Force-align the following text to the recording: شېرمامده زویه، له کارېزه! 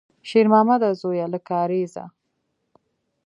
شېرمامده 0.29 0.89
زویه، 1.01 1.25
له 1.33 1.39
کارېزه! 1.49 2.05